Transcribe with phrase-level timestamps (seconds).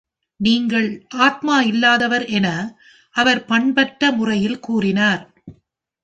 [0.39, 0.87] நீங்கள்
[1.17, 2.47] ஆத்மா இல்லாதவர், என
[3.15, 5.21] அவர் பண்பற்ற முறையில் கூறினார்.